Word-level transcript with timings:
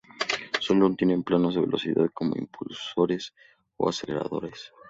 Sólo 0.59 0.95
tienen 0.95 1.21
planos 1.23 1.53
de 1.53 1.61
velocidad, 1.61 2.07
como 2.11 2.35
impulsores, 2.35 3.35
o 3.77 3.87
aceleradores. 3.87 4.71